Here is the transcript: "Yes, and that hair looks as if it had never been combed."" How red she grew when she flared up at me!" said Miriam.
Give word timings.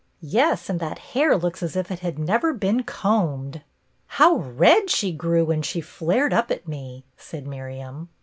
"Yes, 0.19 0.67
and 0.67 0.79
that 0.79 0.97
hair 1.13 1.37
looks 1.37 1.61
as 1.61 1.75
if 1.75 1.91
it 1.91 1.99
had 1.99 2.17
never 2.17 2.53
been 2.55 2.81
combed."" 2.81 3.61
How 4.17 4.37
red 4.37 4.89
she 4.89 5.11
grew 5.11 5.45
when 5.45 5.61
she 5.61 5.79
flared 5.79 6.33
up 6.33 6.49
at 6.49 6.67
me!" 6.67 7.03
said 7.17 7.45
Miriam. 7.45 8.09